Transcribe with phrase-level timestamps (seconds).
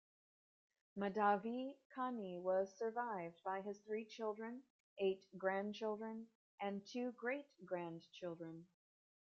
[0.97, 4.63] Mahdavi Kani was survived by his three children,
[4.99, 6.25] eight grandchildren
[6.59, 8.65] and two great-grandchildren.